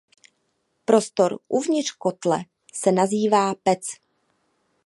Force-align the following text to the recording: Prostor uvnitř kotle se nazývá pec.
Prostor 0.85 1.39
uvnitř 1.47 1.91
kotle 1.91 2.39
se 2.73 2.91
nazývá 2.91 3.55
pec. 3.55 3.83